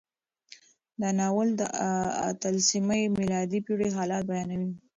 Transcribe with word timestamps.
دا 0.99 1.09
ناول 1.19 1.49
د 1.59 1.61
اتلسمې 2.29 3.01
میلادي 3.17 3.59
پېړۍ 3.65 3.89
حالات 3.97 4.23
بیانوي. 4.29 4.71